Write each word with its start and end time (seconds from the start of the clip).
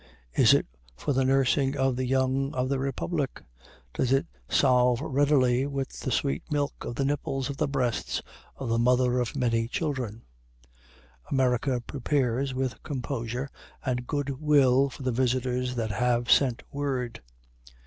Is 0.33 0.55
it 0.55 0.65
for 0.95 1.13
the 1.13 1.23
nursing 1.23 1.77
of 1.77 1.95
the 1.95 2.07
young 2.07 2.55
of 2.55 2.69
the 2.69 2.79
republic? 2.79 3.43
Does 3.93 4.11
it 4.11 4.25
solve 4.49 4.99
readily 4.99 5.67
with 5.67 5.89
the 5.99 6.09
sweet 6.11 6.41
milk 6.49 6.83
of 6.83 6.95
the 6.95 7.05
nipples 7.05 7.51
of 7.51 7.57
the 7.57 7.67
breasts 7.67 8.19
of 8.55 8.67
the 8.69 8.79
Mother 8.79 9.19
of 9.19 9.35
Many 9.35 9.67
Children? 9.67 10.23
America 11.29 11.81
prepares 11.85 12.51
with 12.51 12.81
composure 12.81 13.47
and 13.85 14.07
good 14.07 14.41
will 14.41 14.89
for 14.89 15.03
the 15.03 15.11
visitors 15.11 15.75
that 15.75 15.91
have 15.91 16.31
sent 16.31 16.63
word. 16.71 17.21